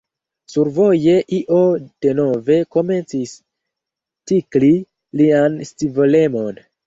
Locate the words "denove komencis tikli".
2.05-4.71